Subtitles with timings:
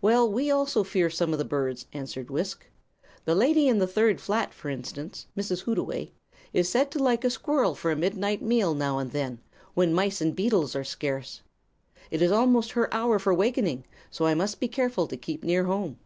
[0.00, 2.68] "Well, we also fear some of the birds," answered Wisk.
[3.24, 5.62] "The lady in the third flat, for instance, Mrs.
[5.64, 6.12] Hootaway,
[6.52, 9.40] is said to like a squirrel for a midnight meal now and then,
[9.74, 11.42] when mice and beetles are scarce.
[12.12, 15.64] It is almost her hour for wakening, so I must be careful to keep near
[15.64, 15.98] home."